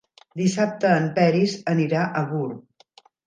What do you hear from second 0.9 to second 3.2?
en Peris anirà a Gurb.